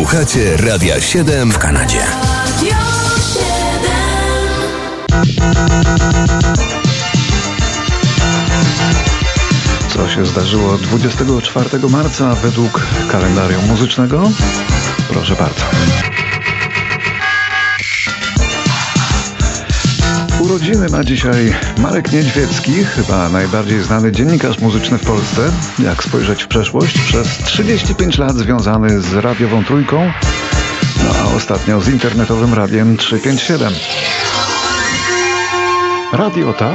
Słuchacie 0.00 0.56
Radia 0.56 1.00
7 1.00 1.52
w 1.52 1.58
Kanadzie. 1.58 1.98
Co 9.88 10.08
się 10.08 10.26
zdarzyło 10.26 10.78
24 10.78 11.88
marca 11.90 12.34
według 12.34 12.86
kalendarium 13.10 13.66
muzycznego? 13.66 14.30
Proszę 15.08 15.34
bardzo. 15.34 15.64
Urodziny 20.40 20.88
ma 20.88 21.04
dzisiaj 21.04 21.54
Marek 21.78 22.12
Niedźwiecki, 22.12 22.84
chyba 22.84 23.28
najbardziej 23.28 23.82
znany 23.82 24.12
dziennikarz 24.12 24.58
muzyczny 24.58 24.98
w 24.98 25.06
Polsce. 25.06 25.52
Jak 25.78 26.04
spojrzeć 26.04 26.42
w 26.42 26.48
przeszłość, 26.48 26.98
przez 27.00 27.38
35 27.38 28.18
lat 28.18 28.36
związany 28.36 29.00
z 29.00 29.14
radiową 29.14 29.64
trójką, 29.64 30.12
no 31.04 31.10
a 31.24 31.36
ostatnio 31.36 31.80
z 31.80 31.88
internetowym 31.88 32.54
radiem 32.54 32.96
357. 32.96 33.72
Radiota, 36.12 36.70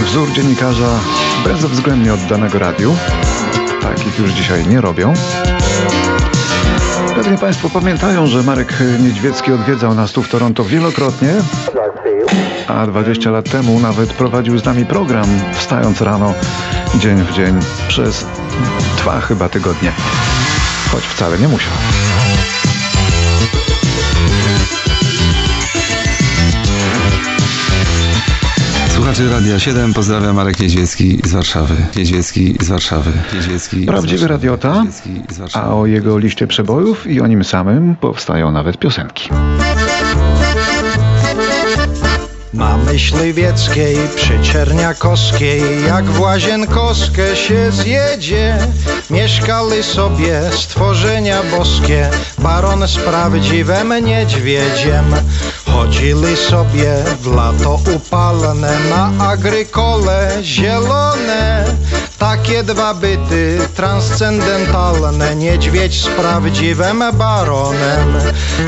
wzór 0.00 0.32
dziennikarza 0.32 1.00
bezwzględnie 1.44 2.14
oddanego 2.14 2.58
radiu. 2.58 2.96
Takich 3.82 4.18
już 4.18 4.30
dzisiaj 4.30 4.66
nie 4.66 4.80
robią. 4.80 5.12
Pewnie 7.14 7.38
Państwo 7.38 7.70
pamiętają, 7.70 8.26
że 8.26 8.42
Marek 8.42 8.74
Niedźwiecki 9.00 9.52
odwiedzał 9.52 9.94
nas 9.94 10.12
tu 10.12 10.22
w 10.22 10.28
Toronto 10.28 10.64
wielokrotnie, 10.64 11.34
a 12.68 12.86
20 12.86 13.30
lat 13.30 13.50
temu 13.50 13.80
nawet 13.80 14.12
prowadził 14.12 14.58
z 14.58 14.64
nami 14.64 14.86
program, 14.86 15.26
wstając 15.52 16.00
rano, 16.00 16.34
dzień 16.98 17.16
w 17.16 17.32
dzień, 17.34 17.54
przez 17.88 18.26
dwa 18.98 19.20
chyba 19.20 19.48
tygodnie. 19.48 19.92
Choć 20.92 21.04
wcale 21.04 21.38
nie 21.38 21.48
musiał. 21.48 21.72
Słuchacze 28.94 29.28
Radia 29.28 29.58
7, 29.58 29.94
pozdrawiam 29.94 30.36
Marek 30.36 30.60
Niedźwiecki 30.60 31.18
z 31.24 31.32
Warszawy. 31.32 31.74
Niedźwiecki 31.96 32.54
z 32.60 32.68
Warszawy. 32.68 33.12
Niedźwiecki 33.34 33.86
Prawdziwy 33.86 34.28
Warszawy. 34.28 34.28
radiota, 34.28 34.84
a 35.54 35.74
o 35.74 35.86
jego 35.86 36.18
liście 36.18 36.46
przebojów 36.46 37.06
i 37.06 37.20
o 37.20 37.26
nim 37.26 37.44
samym 37.44 37.96
powstają 37.96 38.52
nawet 38.52 38.78
piosenki. 38.78 39.28
Na 42.54 42.76
Myśliwieckiej, 42.76 43.96
przy 44.16 44.40
Czerniakowskiej, 44.40 45.62
jak 45.86 46.04
w 46.04 46.20
Łazienkowskę 46.20 47.36
się 47.36 47.72
zjedzie, 47.72 48.58
mieszkali 49.10 49.82
sobie 49.82 50.40
stworzenia 50.52 51.42
boskie, 51.42 52.10
baron 52.38 52.88
z 52.88 52.96
prawdziwym 52.96 54.04
niedźwiedziem. 54.04 55.04
Chodzili 55.74 56.36
sobie 56.36 56.94
w 57.20 57.34
lato 57.34 57.80
upalne 57.96 58.78
na 58.90 59.24
agrykole 59.28 60.30
zielone, 60.42 61.64
takie 62.18 62.62
dwa 62.62 62.94
byty 62.94 63.58
transcendentalne, 63.74 65.36
niedźwiedź 65.36 66.02
z 66.02 66.06
prawdziwym 66.06 67.04
baronem. 67.12 68.14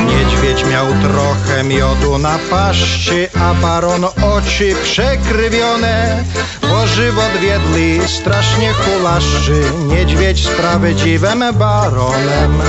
Niedźwiedź 0.07 0.65
miał 0.65 0.87
trochę 0.87 1.65
miodu 1.65 2.19
na 2.19 2.39
paszczy, 2.51 3.29
a 3.41 3.55
baron 3.55 4.05
oczy 4.05 4.75
przekrwione, 4.83 6.25
bo 6.63 6.87
żywot 6.87 7.33
wiedli 7.41 8.09
strasznie 8.09 8.73
hulaszczy, 8.73 9.63
niedźwiedź 9.87 10.47
z 10.47 10.49
prawdziwym 10.49 11.45
baronem. 11.55 12.63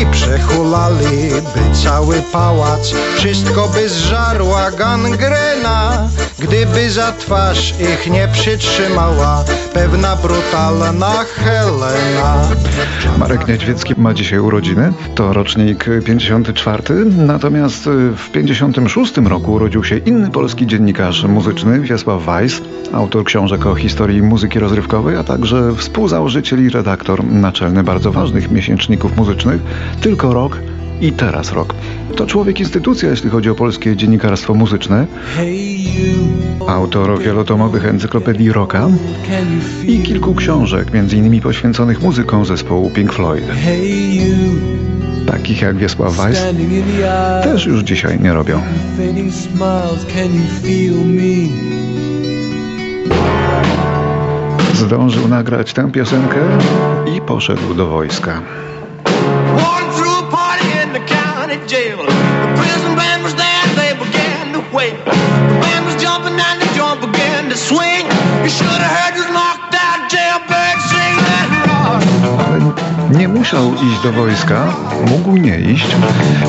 I 0.00 0.06
przehulali 0.06 1.30
by 1.30 1.76
cały 1.84 2.22
pałac, 2.22 2.92
wszystko 3.16 3.68
by 3.72 3.88
zżarła 3.88 4.70
gangrena, 4.70 6.08
gdyby 6.38 6.90
za 6.90 7.12
twarz 7.12 7.74
ich 7.80 8.10
nie 8.10 8.28
przytrzymała 8.28 9.44
pewna 9.74 10.16
brutalna 10.16 11.24
Helena. 11.24 12.48
Marek 13.18 13.48
Niedźwiecki 13.48 13.94
ma 13.96 14.14
dzisiaj 14.14 14.38
urodziny, 14.38 14.92
to 15.14 15.32
rocznik 15.32 15.86
54, 16.04 17.04
natomiast 17.04 17.84
w 18.16 18.30
56 18.30 19.16
roku 19.16 19.52
urodził 19.52 19.84
się 19.84 19.96
inny 19.96 20.30
polski 20.30 20.66
dziennikarz 20.66 21.24
muzyczny, 21.24 21.80
Wiesław 21.80 22.22
Weiss, 22.22 22.62
autor 22.92 23.24
książek 23.24 23.66
o 23.66 23.74
historii 23.74 24.22
muzyki 24.22 24.58
rozrywkowej, 24.58 25.16
a 25.16 25.24
także 25.24 25.74
współzałożyciel 25.76 26.66
i 26.66 26.68
redaktor 26.68 27.24
naczelny 27.24 27.82
bardzo 27.82 28.12
ważnych 28.12 28.50
miesięczników 28.50 29.16
muzycznych, 29.16 29.60
tylko 30.00 30.34
rok 30.34 30.58
i 31.00 31.12
teraz 31.12 31.52
rok. 31.52 31.74
To 32.16 32.26
człowiek 32.26 32.60
instytucja, 32.60 33.10
jeśli 33.10 33.30
chodzi 33.30 33.50
o 33.50 33.54
polskie 33.54 33.96
dziennikarstwo 33.96 34.54
muzyczne, 34.54 35.06
autor 36.68 37.18
wielotomowych 37.22 37.86
encyklopedii 37.86 38.52
rocka 38.52 38.88
i 39.86 39.98
kilku 39.98 40.34
książek, 40.34 40.88
m.in. 40.92 41.40
poświęconych 41.40 42.02
muzykom 42.02 42.44
zespołu 42.44 42.90
Pink 42.90 43.12
Floyd. 43.12 43.44
Takich 45.26 45.62
jak 45.62 45.76
Wiesław 45.76 46.16
Weiss 46.16 46.44
też 47.42 47.66
już 47.66 47.82
dzisiaj 47.82 48.20
nie 48.20 48.32
robią. 48.32 48.60
Zdążył 54.74 55.28
nagrać 55.28 55.72
tę 55.72 55.90
piosenkę 55.92 56.40
i 57.16 57.20
poszedł 57.20 57.74
do 57.74 57.86
wojska. 57.86 58.42
County 61.52 61.68
jail. 61.68 61.98
The 61.98 62.54
prison 62.56 62.96
band 62.96 63.22
was 63.22 63.34
there, 63.34 63.66
they 63.74 63.92
began 63.94 64.52
to 64.52 64.60
wail. 64.76 64.96
The 65.04 65.58
band 65.62 65.86
was 65.86 65.96
jumping 66.02 66.38
and 66.38 66.60
the 66.62 66.68
joint 66.74 67.00
began 67.00 67.50
to 67.50 67.56
swing. 67.56 68.04
You 68.44 68.50
should 68.50 68.80
have 68.84 68.92
heard 68.98 69.14
this 69.14 69.28
knocked 69.30 69.74
out 69.74 70.10
jailbird 70.10 70.78
sing 70.90 71.16
that 71.28 71.48
rock. 71.68 72.02
Nie 73.18 73.28
musiał 73.28 73.74
iść 73.74 74.02
do 74.02 74.12
wojska, 74.12 74.66
mógł 75.08 75.36
nie 75.36 75.60
iść, 75.60 75.86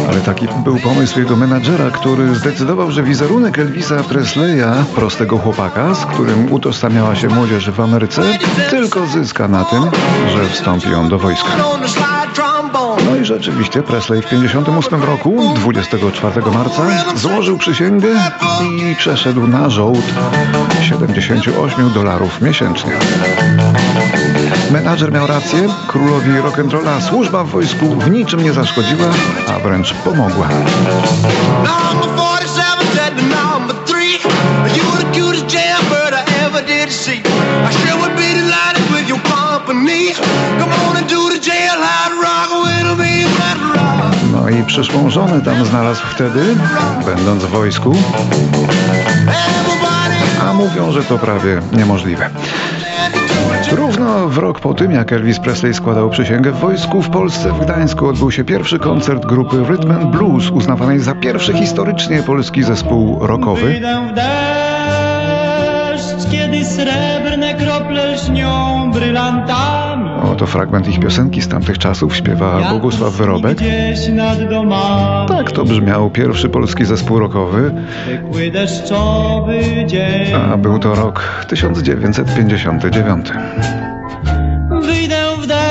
ale 0.09 0.21
taki 0.21 0.47
był 0.63 0.79
pomysł 0.79 1.19
jego 1.19 1.35
menadżera, 1.35 1.91
który 1.91 2.35
zdecydował, 2.35 2.91
że 2.91 3.03
wizerunek 3.03 3.59
Elvisa 3.59 4.03
Presleya, 4.03 4.85
prostego 4.95 5.37
chłopaka, 5.37 5.95
z 5.95 6.05
którym 6.05 6.51
utożsamiała 6.53 7.15
się 7.15 7.27
młodzież 7.27 7.71
w 7.71 7.79
Ameryce, 7.81 8.21
tylko 8.69 9.07
zyska 9.07 9.47
na 9.47 9.65
tym, 9.65 9.83
że 10.37 10.49
wstąpi 10.49 10.93
on 10.93 11.09
do 11.09 11.19
wojska. 11.19 11.49
I 13.23 13.25
rzeczywiście 13.25 13.83
Presley 13.83 14.21
w 14.21 14.29
58 14.29 15.03
roku, 15.03 15.53
24 15.55 16.41
marca, 16.53 16.81
złożył 17.15 17.57
przysięgę 17.57 18.07
i 18.61 18.95
przeszedł 18.95 19.47
na 19.47 19.69
żołd 19.69 20.05
78 20.81 21.93
dolarów 21.93 22.41
miesięcznie. 22.41 22.91
Menadżer 24.71 25.11
miał 25.11 25.27
rację, 25.27 25.67
królowi 25.87 26.31
rock'n'rolla 26.31 27.01
służba 27.01 27.43
w 27.43 27.49
wojsku 27.49 27.85
w 27.85 28.11
niczym 28.11 28.43
nie 28.43 28.53
zaszkodziła, 28.53 29.07
a 29.47 29.59
wręcz 29.59 29.93
pomogła. 29.93 30.49
I 44.63 44.65
przyszłą 44.65 45.09
żonę 45.09 45.41
tam 45.41 45.65
znalazł 45.65 46.01
wtedy, 46.07 46.39
będąc 47.05 47.43
w 47.43 47.49
wojsku, 47.49 47.95
a 50.41 50.53
mówią, 50.53 50.91
że 50.91 51.03
to 51.03 51.17
prawie 51.17 51.61
niemożliwe. 51.73 52.29
Równo 53.71 54.29
w 54.29 54.37
rok 54.37 54.59
po 54.59 54.73
tym, 54.73 54.91
jak 54.91 55.13
Elvis 55.13 55.39
Presley 55.39 55.73
składał 55.73 56.09
przysięgę 56.09 56.51
w 56.51 56.59
wojsku, 56.59 57.01
w 57.01 57.09
Polsce 57.09 57.51
w 57.51 57.59
Gdańsku 57.59 58.07
odbył 58.07 58.31
się 58.31 58.43
pierwszy 58.43 58.79
koncert 58.79 59.25
grupy 59.25 59.57
Rhythm 59.69 59.91
and 59.91 60.05
Blues, 60.05 60.49
uznawanej 60.49 60.99
za 60.99 61.15
pierwszy 61.15 61.53
historycznie 61.53 62.23
polski 62.23 62.63
zespół 62.63 63.27
rockowy. 63.27 63.81
Deszcz, 64.15 65.51
kiedy 66.31 66.65
srebrne 66.65 67.53
krople 67.53 68.15
brylantami. 68.93 69.72
Oto 70.43 70.51
fragment 70.51 70.87
ich 70.87 70.99
piosenki 70.99 71.41
z 71.41 71.47
tamtych 71.47 71.77
czasów 71.77 72.15
śpiewa 72.15 72.69
Bogusław 72.71 73.13
Wyrobek. 73.13 73.57
Tak 75.27 75.51
to 75.51 75.63
brzmiał 75.65 76.09
pierwszy 76.09 76.49
polski 76.49 76.85
zespół 76.85 77.19
rockowy, 77.19 77.71
Zwykły 78.05 78.51
deszczowy 78.51 79.85
dzień. 79.85 80.33
a 80.53 80.57
był 80.57 80.79
to 80.79 80.95
rok 80.95 81.45
1959. 81.47 83.25
Wyjdę 84.81 85.23
w 85.41 85.47
deszcz, 85.47 85.61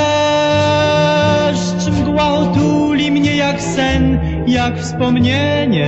mgła 2.01 2.27
otuli 2.33 3.11
mnie 3.11 3.35
jak 3.35 3.61
sen, 3.61 4.19
jak 4.47 4.77
wspomnienie. 4.77 5.87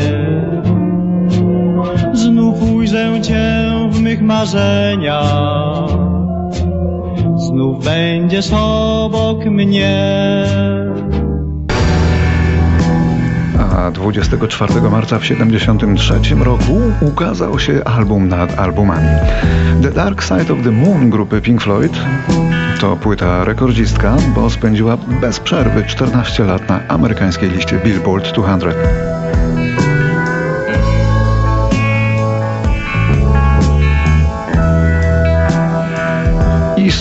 Znów 2.13 2.71
ujrzę 2.71 3.21
cię 3.21 3.71
w 3.89 3.99
mych 3.99 4.21
marzeniach. 4.21 6.14
Znów 7.55 7.83
będziesz 7.83 8.53
obok 8.53 9.45
mnie. 9.45 10.45
a 13.77 13.91
24 13.91 14.81
marca 14.81 15.19
w 15.19 15.21
1973 15.21 16.35
roku 16.35 16.81
ukazał 17.01 17.59
się 17.59 17.83
album 17.83 18.27
nad 18.27 18.59
albumami. 18.59 19.07
The 19.81 19.91
Dark 19.91 20.23
Side 20.23 20.53
of 20.53 20.63
the 20.63 20.71
Moon 20.71 21.09
grupy 21.09 21.41
Pink 21.41 21.61
Floyd 21.61 21.93
to 22.81 22.95
płyta 22.95 23.43
rekordzistka, 23.43 24.17
bo 24.35 24.49
spędziła 24.49 24.97
bez 25.21 25.39
przerwy 25.39 25.83
14 25.83 26.43
lat 26.43 26.69
na 26.69 26.87
amerykańskiej 26.87 27.51
liście 27.51 27.79
Billboard 27.85 28.35
200. 28.35 28.69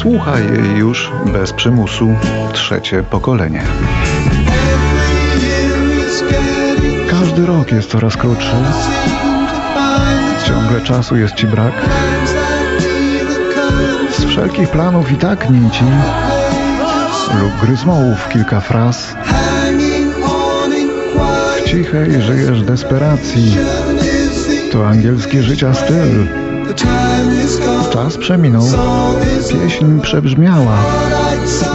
słucha 0.04 0.38
jej 0.40 0.76
już 0.76 1.10
bez 1.32 1.52
przymusu 1.52 2.14
trzecie 2.52 3.02
pokolenie. 3.02 3.62
Każdy 7.10 7.46
rok 7.46 7.72
jest 7.72 7.90
coraz 7.90 8.16
krótszy. 8.16 8.56
Ciągle 10.46 10.80
czasu 10.80 11.16
jest 11.16 11.34
ci 11.34 11.46
brak. 11.46 11.72
Z 14.18 14.24
wszelkich 14.24 14.70
planów 14.70 15.12
i 15.12 15.16
tak 15.16 15.50
nici 15.50 15.84
lub 17.40 17.60
gryzmołów 17.60 18.28
kilka 18.28 18.60
fraz. 18.60 19.14
W 21.58 21.68
cichej 21.68 22.22
żyjesz 22.22 22.62
desperacji. 22.62 23.56
To 24.72 24.88
angielski 24.88 25.42
życia 25.42 25.74
styl. 25.74 26.26
Czas 27.94 28.16
przeminął, 28.16 28.64
pieśń 29.50 30.00
przebrzmiała. 30.00 30.76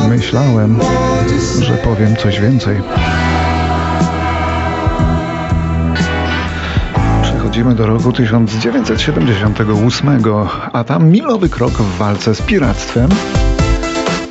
Myślałem, 0.09 0.79
że 1.61 1.73
powiem 1.73 2.15
coś 2.15 2.39
więcej. 2.39 2.81
Przechodzimy 7.21 7.75
do 7.75 7.85
roku 7.85 8.11
1978, 8.11 10.23
a 10.73 10.83
tam 10.83 11.09
milowy 11.09 11.49
krok 11.49 11.71
w 11.71 11.97
walce 11.97 12.35
z 12.35 12.41
piractwem. 12.41 13.09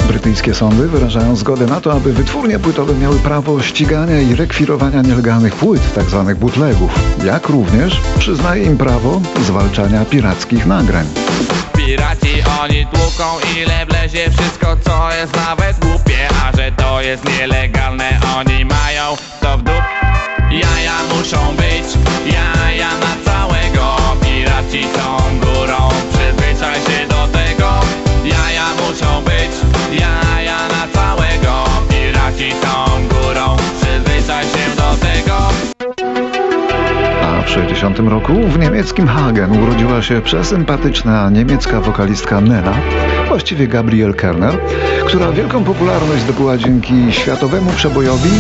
Brytyjskie 0.09 0.55
sądy 0.55 0.89
wyrażają 0.89 1.37
zgodę 1.37 1.67
na 1.67 1.81
to, 1.81 1.93
aby 1.93 2.13
wytwórnie 2.13 2.59
płytowe 2.59 2.95
miały 2.95 3.17
prawo 3.17 3.63
ścigania 3.63 4.21
i 4.21 4.35
rekwirowania 4.35 5.03
nielegalnych 5.03 5.55
płyt, 5.55 5.83
tzw. 5.95 6.35
bootlegów, 6.41 6.91
jak 7.25 7.49
również 7.49 8.01
przyznaje 8.19 8.65
im 8.65 8.77
prawo 8.77 9.21
zwalczania 9.41 10.05
pirackich 10.05 10.67
nagrań. 10.67 11.07
Oni 12.61 12.87
tłuką 12.87 13.25
ile 13.57 13.87
wlezie 13.87 14.31
wszystko 14.31 14.77
co 14.85 15.13
jest 15.13 15.37
nawet 15.37 15.79
głupie. 15.79 16.29
A 16.45 16.57
że 16.57 16.73
to 16.73 17.01
jest 17.01 17.25
nielegalne 17.39 18.21
oni 18.37 18.65
mają 18.65 19.17
to 19.41 19.59
w 19.59 19.63
dup 19.63 19.83
Jaja 20.51 20.99
muszą 21.15 21.57
być, 21.57 21.87
jaja 22.27 22.91
na 22.99 23.25
całego. 23.25 23.97
Piraci 24.23 24.83
są 24.83 25.39
górą, 25.41 25.89
przyzwyczaj 26.13 26.75
się 26.75 27.07
do 27.09 27.39
tego. 27.39 27.71
Jaja 28.25 28.67
muszą 28.75 29.23
być, 29.23 29.53
jaja 30.01 30.69
na 30.69 30.89
całego. 30.95 31.65
Piraci 31.89 32.53
są 32.53 33.09
górą, 33.09 33.57
przyzwyczaj 33.81 34.45
się 34.45 34.77
do 34.77 35.07
tego. 35.07 35.39
A 37.23 37.43
w 37.43 37.51
60 37.51 37.99
roku 37.99 38.33
w 38.33 38.59
niemieckim 38.89 39.09
Hagen 39.09 39.63
urodziła 39.63 40.03
się 40.03 40.21
przesympatyczna 40.21 41.31
niemiecka 41.31 41.81
wokalistka 41.81 42.41
Nena, 42.41 42.75
właściwie 43.29 43.69
Gabriel 43.69 44.15
Kerner, 44.15 44.59
która 45.07 45.33
wielką 45.33 45.65
popularność 45.65 46.23
zdobyła 46.23 46.57
dzięki 46.57 47.13
światowemu 47.13 47.71
przebojowi 47.71 48.31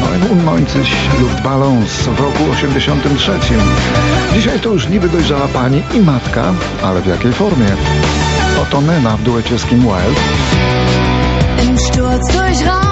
Neun 0.00 0.38
Unneunzig 0.38 0.86
Luftballons 1.20 1.90
w 1.90 2.20
roku 2.20 2.50
83. 2.52 3.32
Dzisiaj 4.34 4.60
to 4.60 4.68
już 4.68 4.88
niby 4.88 5.08
dojrzała 5.08 5.48
pani 5.48 5.82
i 5.94 6.00
matka, 6.00 6.54
ale 6.82 7.00
w 7.00 7.06
jakiej 7.06 7.32
formie? 7.32 7.68
Oto 8.62 8.80
Nena 8.80 9.16
w 9.16 9.22
duecie 9.22 9.58
z 9.58 9.64
Kim 9.64 9.80
Wilde. 9.80 10.20
Im 11.68 11.78
Sturz 11.78 12.34
durch 12.34 12.66
Raum 12.66 12.87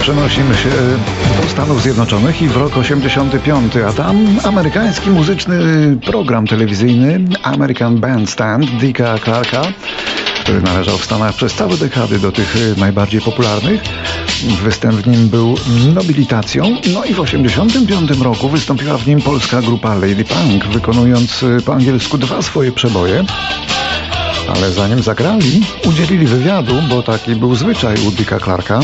przenosimy 0.00 0.54
się 0.54 0.68
do 1.42 1.48
Stanów 1.48 1.82
Zjednoczonych 1.82 2.42
i 2.42 2.48
w 2.48 2.56
rok 2.56 2.76
85, 2.76 3.76
a 3.76 3.92
tam 3.92 4.38
amerykański 4.44 5.10
muzyczny 5.10 5.56
program 6.06 6.46
telewizyjny 6.46 7.24
American 7.42 8.00
Bandstand 8.00 8.70
Dicka 8.70 9.18
Clarka, 9.18 9.62
który 10.40 10.62
należał 10.62 10.98
w 10.98 11.04
Stanach 11.04 11.34
przez 11.34 11.54
całe 11.54 11.76
dekady 11.76 12.18
do 12.18 12.32
tych 12.32 12.56
y, 12.56 12.74
najbardziej 12.76 13.20
popularnych. 13.20 13.80
Występ 14.62 14.94
w 14.94 15.06
nim 15.06 15.28
był 15.28 15.54
nobilitacją. 15.94 16.76
No 16.92 17.04
i 17.04 17.14
w 17.14 17.20
85 17.20 18.10
roku 18.10 18.48
wystąpiła 18.48 18.98
w 18.98 19.06
nim 19.06 19.22
polska 19.22 19.62
grupa 19.62 19.94
Lady 19.94 20.24
Punk, 20.24 20.66
wykonując 20.66 21.44
po 21.64 21.74
angielsku 21.74 22.18
dwa 22.18 22.42
swoje 22.42 22.72
przeboje. 22.72 23.24
Ale 24.48 24.72
zanim 24.72 25.02
zagrali, 25.02 25.60
udzielili 25.88 26.26
wywiadu, 26.26 26.74
bo 26.88 27.02
taki 27.02 27.36
był 27.36 27.54
zwyczaj 27.54 27.96
u 28.06 28.10
Dicka 28.10 28.40
Clarka. 28.40 28.80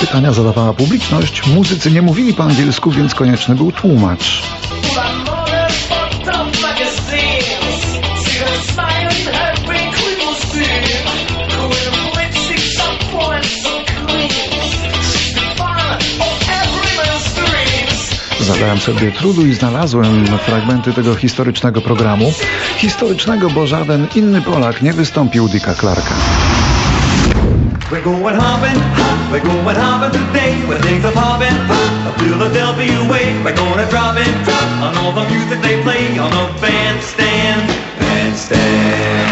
Pytania 0.00 0.32
zadawała 0.32 0.72
publiczność. 0.72 1.46
Muzycy 1.46 1.90
nie 1.90 2.02
mówili 2.02 2.34
po 2.34 2.42
angielsku, 2.42 2.90
więc 2.90 3.14
konieczny 3.14 3.54
był 3.54 3.72
tłumacz. 3.72 4.42
Zadałem 18.40 18.80
sobie 18.80 19.12
trudu 19.12 19.46
i 19.46 19.54
znalazłem 19.54 20.26
fragmenty 20.26 20.92
tego 20.92 21.14
historycznego 21.14 21.80
programu. 21.80 22.32
Historycznego, 22.76 23.50
bo 23.50 23.66
żaden 23.66 24.06
inny 24.14 24.42
Polak 24.42 24.82
nie 24.82 24.92
wystąpił 24.92 25.48
Dicka 25.48 25.74
Clarka. 25.74 26.14
We're 27.90 28.04
going 28.04 28.38
hopping, 28.38 28.78
we're 29.34 29.42
going 29.42 29.74
hopping 29.74 30.14
today. 30.14 30.54
Where 30.70 30.78
things 30.78 31.04
are 31.04 31.10
popping, 31.10 31.50
a 32.06 32.12
Philadelphia 32.22 33.02
way. 33.10 33.34
We're 33.42 33.50
gonna 33.50 33.82
drop 33.90 34.14
it, 34.14 34.30
drop 34.46 34.62
on 34.78 34.94
all 35.02 35.10
the 35.10 35.26
music 35.26 35.58
they 35.58 35.82
play 35.82 36.16
on 36.16 36.30
the 36.30 36.46
bandstand, 36.62 37.66
bandstand. 37.98 39.26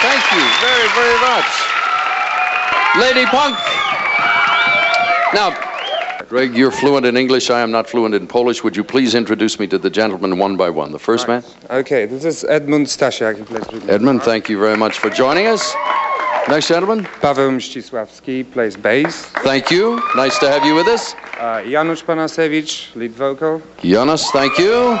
Thank 0.00 0.24
you 0.32 0.44
very, 0.64 0.88
very 0.96 1.18
much. 1.20 1.52
Lady 2.96 3.28
Punk. 3.28 3.60
Now, 5.36 5.52
Greg, 6.28 6.54
you're 6.56 6.70
fluent 6.70 7.06
in 7.06 7.16
English. 7.16 7.50
I 7.50 7.60
am 7.60 7.70
not 7.70 7.88
fluent 7.88 8.14
in 8.14 8.26
Polish. 8.26 8.62
Would 8.64 8.76
you 8.76 8.84
please 8.84 9.14
introduce 9.14 9.58
me 9.58 9.66
to 9.68 9.78
the 9.78 9.90
gentlemen 9.90 10.38
one 10.38 10.56
by 10.56 10.70
one? 10.70 10.92
The 10.92 10.98
first 10.98 11.28
man? 11.28 11.42
Okay, 11.70 12.06
this 12.06 12.24
is 12.24 12.44
Edmund 12.44 12.86
Stasiak. 12.86 13.36
He 13.38 13.42
plays 13.44 13.64
rhythm 13.72 13.90
Edmund, 13.90 14.22
thank 14.22 14.48
you 14.48 14.58
very 14.58 14.76
much 14.76 14.98
for 14.98 15.10
joining 15.10 15.46
us. 15.46 15.74
Next 16.48 16.68
gentleman. 16.68 17.06
Paweł 17.20 17.52
Mścisławski 17.52 18.44
plays 18.44 18.76
bass. 18.76 19.24
Thank 19.44 19.70
you. 19.70 20.00
Nice 20.16 20.38
to 20.40 20.50
have 20.50 20.64
you 20.66 20.74
with 20.74 20.88
us. 20.88 21.14
Uh, 21.40 21.62
Janusz 21.68 22.02
Panasewicz, 22.04 22.94
lead 22.96 23.12
vocal. 23.12 23.60
Janusz, 23.82 24.30
thank 24.32 24.58
you. 24.58 24.98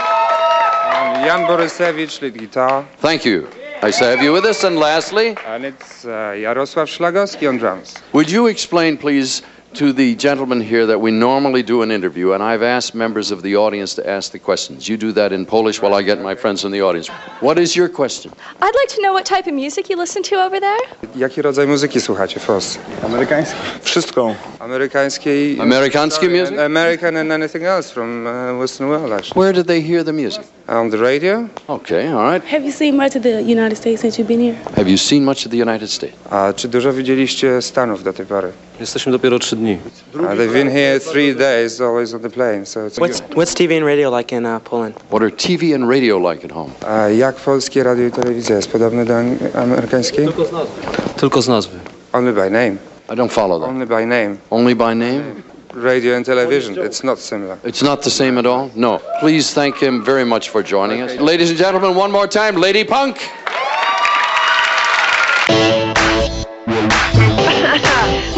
And 0.94 1.26
Jan 1.26 1.46
Borysewicz, 1.46 2.22
lead 2.22 2.38
guitar. 2.38 2.84
Thank 3.00 3.24
you. 3.24 3.46
Nice 3.82 3.98
to 3.98 4.04
have 4.06 4.22
you 4.22 4.32
with 4.32 4.44
us. 4.46 4.64
And 4.64 4.78
lastly, 4.78 5.36
And 5.46 5.64
it's 5.66 6.04
uh, 6.06 6.32
Jarosław 6.42 6.88
Szlagowski 6.90 7.46
on 7.48 7.58
drums. 7.58 7.94
would 8.14 8.30
you 8.30 8.46
explain, 8.46 8.96
please, 8.96 9.42
to 9.74 9.92
the 9.92 10.14
gentleman 10.14 10.60
here 10.60 10.86
that 10.86 11.00
we 11.00 11.10
normally 11.10 11.62
do 11.62 11.82
an 11.82 11.90
interview, 11.90 12.32
and 12.32 12.42
I've 12.42 12.62
asked 12.62 12.94
members 12.94 13.30
of 13.30 13.42
the 13.42 13.56
audience 13.56 13.94
to 13.96 14.08
ask 14.08 14.32
the 14.32 14.38
questions. 14.38 14.88
You 14.88 14.96
do 14.96 15.12
that 15.12 15.32
in 15.32 15.46
Polish 15.46 15.82
while 15.82 15.94
I 15.94 16.02
get 16.02 16.20
my 16.20 16.36
friends 16.36 16.64
in 16.64 16.72
the 16.72 16.82
audience. 16.82 17.08
What 17.40 17.58
is 17.58 17.76
your 17.76 17.88
question? 17.88 18.32
I'd 18.62 18.74
like 18.74 18.88
to 18.96 19.02
know 19.02 19.12
what 19.12 19.26
type 19.26 19.46
of 19.46 19.54
music 19.54 19.90
you 19.90 19.96
listen 19.96 20.22
to 20.22 20.36
over 20.36 20.60
there. 20.60 20.78
Jaki 21.16 21.42
rodzaj 21.42 21.66
muzyki 21.66 22.00
słuchacie 22.00 22.40
w 22.40 22.46
Polsce? 22.46 22.78
Amerykański. 23.02 23.56
Wszystko. 23.82 24.34
Amerykańskiej... 24.58 25.60
Amerikański 25.60 26.28
music? 26.28 26.58
American 26.58 27.16
and 27.16 27.32
anything 27.32 27.64
else 27.64 27.92
from 27.94 28.26
uh, 28.26 28.60
Western 28.60 28.88
world, 28.88 29.12
actually. 29.12 29.40
Where 29.42 29.52
did 29.52 29.66
they 29.66 29.82
hear 29.82 30.04
the 30.04 30.12
music? 30.12 30.42
On 30.68 30.90
the 30.90 30.96
radio? 30.96 31.48
Okay, 31.68 32.08
all 32.08 32.32
right. 32.32 32.44
Have 32.44 32.64
you 32.64 32.72
seen 32.72 32.96
much 32.96 33.16
of 33.16 33.22
the 33.22 33.42
United 33.42 33.76
States 33.78 34.00
since 34.00 34.18
you've 34.18 34.28
been 34.28 34.40
here? 34.40 34.56
Have 34.76 34.88
you 34.90 34.98
seen 34.98 35.24
much 35.24 35.46
of 35.46 35.50
the 35.52 35.58
United 35.62 35.90
States? 35.90 36.16
A 36.30 36.52
czy 36.52 36.68
dużo 36.68 36.92
widzieliście 36.92 37.62
Stanów 37.62 38.02
do 38.02 38.12
tej 38.12 38.26
pory? 38.26 38.52
Jesteśmy 38.80 39.12
dopiero 39.12 39.38
trzy 39.38 39.56
dni. 39.56 39.63
Uh, 39.68 40.34
they've 40.34 40.52
been 40.52 40.70
here 40.70 40.98
three 41.00 41.34
days, 41.34 41.80
always 41.80 42.14
on 42.14 42.20
the 42.22 42.30
plane, 42.30 42.66
so 42.66 42.86
it's 42.86 42.98
What's 42.98 43.22
what's 43.34 43.54
TV 43.54 43.76
and 43.76 43.86
radio 43.86 44.10
like 44.10 44.32
in 44.36 44.46
uh, 44.46 44.60
Poland? 44.60 44.94
What 45.10 45.22
are 45.22 45.30
TV 45.30 45.74
and 45.74 45.88
radio 45.88 46.18
like 46.18 46.44
at 46.44 46.52
home? 46.52 46.72
A 46.86 47.08
jak 47.10 47.36
polskie 47.36 47.82
radio 47.82 48.06
i 48.06 48.10
telewizja 48.10 48.56
jest 48.56 48.68
podobne 48.70 49.04
do 49.04 49.14
ang- 49.14 49.56
amerykańskiej? 49.56 50.24
Tylko 50.26 50.44
z 50.44 50.52
nazwy. 50.52 50.82
Tylko 51.16 51.42
z 51.42 51.48
nazwy. 51.48 51.78
Only 52.12 52.32
by 52.32 52.50
name. 52.50 52.76
I 53.12 53.16
don't 53.16 53.32
follow 53.32 53.60
that. 53.60 53.68
Only 53.68 53.86
by 53.86 54.06
name. 54.06 54.36
Only 54.50 54.74
by 54.74 54.94
name? 54.94 55.42
Radio 55.74 56.16
and 56.16 56.26
television, 56.26 56.74
it's 56.86 57.02
not 57.04 57.18
similar. 57.18 57.56
It's 57.64 57.82
not 57.82 58.02
the 58.02 58.10
same 58.10 58.38
at 58.38 58.46
all? 58.46 58.70
No. 58.76 59.00
Please 59.20 59.52
thank 59.54 59.76
him 59.82 60.04
very 60.04 60.24
much 60.24 60.50
for 60.50 60.62
joining 60.62 61.02
us. 61.02 61.16
Ladies 61.20 61.50
and 61.50 61.58
gentlemen, 61.58 61.96
one 61.96 62.12
more 62.12 62.28
time, 62.28 62.60
Lady 62.60 62.84
Punk. 62.84 63.16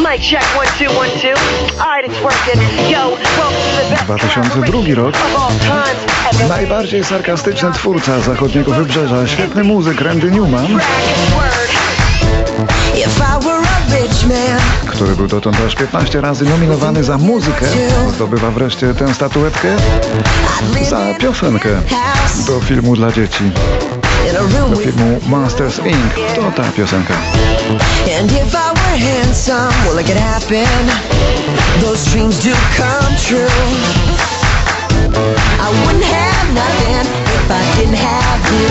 Mike, 0.07 0.21
check 0.21 0.45
one, 0.57 0.69
two, 0.79 0.87
one, 0.95 1.11
two. 1.19 1.35
All 1.83 1.91
right, 1.91 2.05
it's 2.05 2.21
working. 2.23 2.61
Yo, 2.89 3.19
welcome 3.35 3.59
to 3.67 3.83
the 3.83 3.91
best 3.91 4.07
2002 4.07 4.95
rok. 4.95 5.15
Najbardziej 6.49 7.05
sarkastyczny 7.05 7.73
twórca 7.73 8.21
zachodniego 8.21 8.73
wybrzeża, 8.73 9.27
świetny 9.27 9.65
muzyk 9.65 10.01
Randy 10.01 10.31
Newman, 10.31 10.67
który 14.87 15.17
był 15.17 15.27
dotąd 15.27 15.57
aż 15.67 15.75
15 15.75 16.21
razy 16.21 16.45
nominowany 16.45 17.05
za 17.05 17.19
muzykę, 17.19 17.67
zdobywa 18.15 18.51
wreszcie 18.51 18.95
tę 18.95 19.15
statuetkę 19.15 19.77
za 20.91 21.15
piosenkę 21.19 21.69
do 22.47 22.61
filmu 22.61 22.97
dla 22.97 23.13
dzieci. 23.13 23.45
Do 24.71 24.77
filmu 24.77 25.21
Monsters 25.27 25.79
Inc. 25.79 26.37
To 26.37 26.63
ta 26.63 26.73
piosenka. 26.77 27.15
And 28.15 28.31
if 28.31 28.55
I 28.55 28.71
were 28.71 28.97
handsome, 28.97 29.75
well, 29.85 29.99
it 29.99 30.07
could 30.07 30.17
happen. 30.17 30.67
Those 31.83 32.05
dreams 32.11 32.43
do 32.43 32.55
come 32.79 33.13
true. 33.19 33.51
I 35.59 35.69
wouldn't 35.83 36.05
have 36.05 36.47
nothing 36.55 37.07
if 37.39 37.47
I 37.51 37.63
didn't 37.77 38.01
have 38.11 38.43
you. 38.55 38.71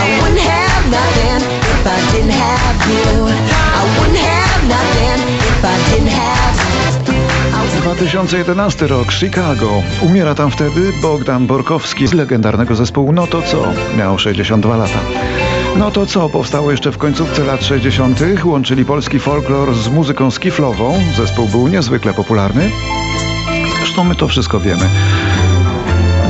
I 0.00 0.04
wouldn't 0.20 0.40
have 0.40 0.82
nothing 0.90 1.40
if 1.74 1.82
I 1.86 1.98
didn't 2.12 2.36
have 2.46 2.78
you. 2.92 3.08
I 3.78 3.82
wouldn't 3.98 4.22
have 4.32 4.60
nothing 4.74 5.18
if 5.50 5.64
I 5.64 5.76
didn't 5.90 6.08
have 6.08 6.34
2011 7.94 8.88
rok, 8.88 9.10
Chicago. 9.10 9.82
Umiera 10.02 10.34
tam 10.34 10.50
wtedy 10.50 10.92
Bogdan 11.02 11.46
Borkowski 11.46 12.06
z 12.06 12.12
legendarnego 12.12 12.74
zespołu 12.74 13.12
No 13.12 13.26
to 13.26 13.42
co? 13.42 13.72
Miał 13.96 14.18
62 14.18 14.76
lata. 14.76 14.98
No 15.78 15.90
to 15.90 16.06
co? 16.06 16.28
Powstało 16.28 16.70
jeszcze 16.70 16.92
w 16.92 16.98
końcówce 16.98 17.44
lat 17.44 17.64
60. 17.64 18.20
Łączyli 18.44 18.84
polski 18.84 19.18
folklor 19.18 19.74
z 19.74 19.88
muzyką 19.88 20.30
skiflową. 20.30 20.98
Zespół 21.16 21.48
był 21.48 21.68
niezwykle 21.68 22.14
popularny. 22.14 22.70
Zresztą 23.78 24.04
my 24.04 24.14
to 24.14 24.28
wszystko 24.28 24.60
wiemy. 24.60 24.88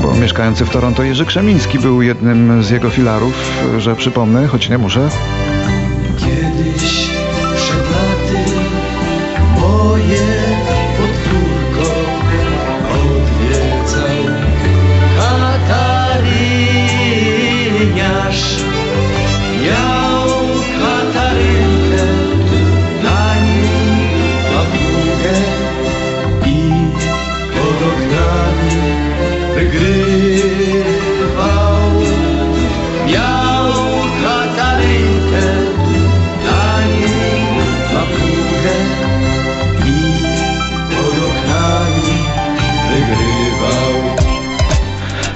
Bo 0.03 0.15
mieszkający 0.15 0.65
w 0.65 0.71
Toronto 0.71 1.03
Jerzy 1.03 1.27
Krzemiński 1.27 1.79
był 1.79 2.03
jednym 2.03 2.63
z 2.63 2.71
jego 2.71 2.91
filarów, 2.91 3.35
że 3.79 3.97
przypomnę, 3.97 4.47
choć 4.47 4.69
nie 4.69 4.79
muszę. 4.79 5.09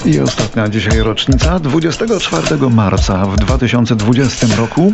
I 0.09 0.21
ostatnia 0.21 0.69
dzisiaj 0.69 1.01
rocznica. 1.01 1.59
24 1.59 2.71
marca 2.71 3.27
w 3.27 3.37
2020 3.37 4.47
roku 4.57 4.93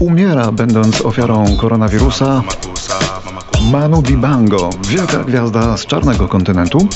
umiera, 0.00 0.52
będąc 0.52 1.00
ofiarą 1.00 1.56
koronawirusa, 1.56 2.42
Manu 3.72 4.02
Dibango, 4.02 4.70
wielka 4.88 5.18
gwiazda 5.18 5.76
z 5.76 5.86
czarnego 5.86 6.28
kontynentu. 6.28 6.88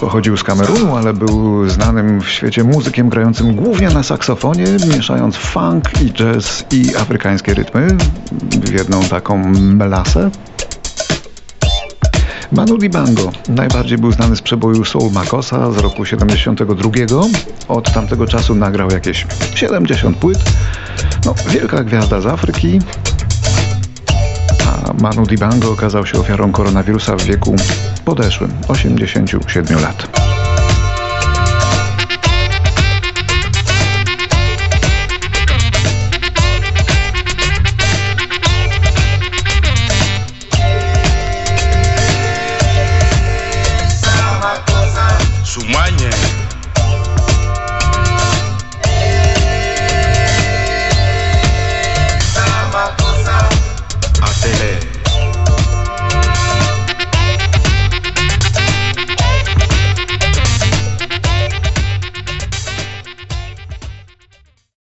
Pochodził 0.00 0.36
z 0.36 0.42
Kamerunu, 0.44 0.96
ale 0.96 1.12
był 1.12 1.68
znanym 1.68 2.20
w 2.20 2.28
świecie 2.28 2.64
muzykiem 2.64 3.08
grającym 3.08 3.54
głównie 3.54 3.88
na 3.88 4.02
saksofonie, 4.02 4.66
mieszając 4.96 5.36
funk 5.36 6.02
i 6.02 6.12
jazz 6.12 6.64
i 6.72 6.96
afrykańskie 6.96 7.54
rytmy 7.54 7.86
w 8.64 8.72
jedną 8.72 9.02
taką 9.02 9.52
melasę. 9.54 10.30
Manu 12.52 12.78
Dibango 12.78 13.32
najbardziej 13.48 13.98
był 13.98 14.12
znany 14.12 14.36
z 14.36 14.42
przeboju 14.42 14.84
Soul 14.84 15.12
Makosa 15.12 15.72
z 15.72 15.78
roku 15.78 16.04
72. 16.04 16.90
Od 17.68 17.92
tamtego 17.92 18.26
czasu 18.26 18.54
nagrał 18.54 18.90
jakieś 18.90 19.26
70 19.54 20.16
płyt. 20.16 20.38
No, 21.24 21.34
wielka 21.48 21.84
gwiazda 21.84 22.20
z 22.20 22.26
Afryki. 22.26 22.78
A 24.66 24.92
Manu 25.02 25.26
Dibango 25.26 25.72
okazał 25.72 26.06
się 26.06 26.18
ofiarą 26.18 26.52
koronawirusa 26.52 27.16
w 27.16 27.22
wieku 27.22 27.56
podeszłym 28.04 28.52
87 28.68 29.82
lat. 29.82 30.25